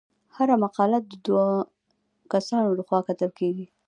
[0.35, 1.45] هره مقاله د دوه
[2.31, 3.65] کسانو لخوا کتل کیږي.